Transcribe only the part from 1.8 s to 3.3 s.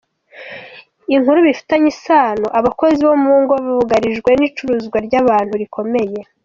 isano Abakozi bo